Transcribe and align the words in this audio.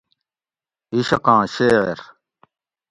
عشقاں 0.95 1.43
شعر: 1.53 1.97